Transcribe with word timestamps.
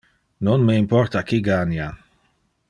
Non 0.47 0.63
me 0.69 0.77
importa 0.83 1.23
qui 1.29 1.41
gania. 1.49 1.87